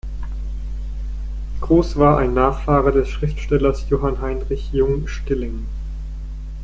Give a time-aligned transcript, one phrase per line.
[1.59, 5.67] Gross war ein Nachfahre des Schriftstellers Johann Heinrich Jung-Stilling.